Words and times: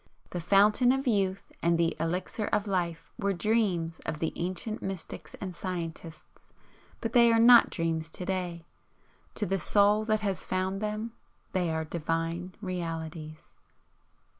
The 0.31 0.41
Fountain 0.41 0.91
of 0.91 1.05
Youth 1.05 1.51
and 1.61 1.77
the 1.77 1.95
Elixir 1.99 2.47
of 2.47 2.65
Life 2.65 3.11
were 3.19 3.33
dreams 3.33 3.99
of 3.99 4.17
the 4.17 4.33
ancient 4.35 4.81
mystics 4.81 5.35
and 5.39 5.53
scientists, 5.55 6.49
but 7.01 7.13
they 7.13 7.31
are 7.31 7.37
not 7.37 7.69
dreams 7.69 8.09
to 8.09 8.25
day. 8.25 8.65
To 9.35 9.45
the 9.45 9.59
Soul 9.59 10.03
that 10.05 10.21
has 10.21 10.43
found 10.43 10.81
them 10.81 11.13
they 11.51 11.69
are 11.69 11.85
Divine 11.85 12.55
Realities. 12.61 13.47